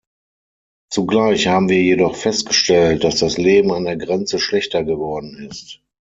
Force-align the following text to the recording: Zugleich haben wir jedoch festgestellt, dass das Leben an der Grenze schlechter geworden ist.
Zugleich 0.89 1.45
haben 1.45 1.69
wir 1.69 1.79
jedoch 1.83 2.15
festgestellt, 2.15 3.03
dass 3.03 3.19
das 3.19 3.37
Leben 3.37 3.71
an 3.71 3.83
der 3.83 3.97
Grenze 3.97 4.39
schlechter 4.39 4.83
geworden 4.83 5.35
ist. 5.51 5.83